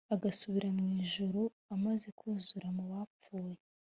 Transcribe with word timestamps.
agasubira 0.15 0.67
mu 0.77 0.85
ijuru 1.01 1.41
amaze 1.75 2.07
kuzura 2.19 2.67
mu 2.77 2.83
bapfuye 2.91 3.59